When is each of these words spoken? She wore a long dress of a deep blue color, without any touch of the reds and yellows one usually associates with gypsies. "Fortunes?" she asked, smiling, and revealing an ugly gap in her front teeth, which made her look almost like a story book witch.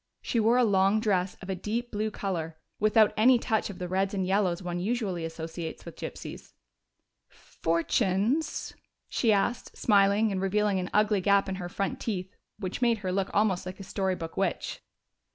She 0.23 0.39
wore 0.39 0.57
a 0.57 0.63
long 0.63 0.99
dress 0.99 1.37
of 1.43 1.49
a 1.51 1.55
deep 1.55 1.91
blue 1.91 2.09
color, 2.09 2.57
without 2.79 3.13
any 3.15 3.37
touch 3.37 3.69
of 3.69 3.77
the 3.77 3.87
reds 3.87 4.15
and 4.15 4.25
yellows 4.25 4.63
one 4.63 4.79
usually 4.79 5.23
associates 5.25 5.85
with 5.85 5.95
gypsies. 5.95 6.53
"Fortunes?" 7.29 8.73
she 9.09 9.31
asked, 9.31 9.77
smiling, 9.77 10.31
and 10.31 10.41
revealing 10.41 10.79
an 10.79 10.89
ugly 10.91 11.21
gap 11.21 11.47
in 11.47 11.53
her 11.61 11.69
front 11.69 11.99
teeth, 11.99 12.35
which 12.57 12.81
made 12.81 12.97
her 13.05 13.11
look 13.11 13.29
almost 13.31 13.63
like 13.67 13.79
a 13.79 13.83
story 13.83 14.15
book 14.15 14.35
witch. 14.35 14.81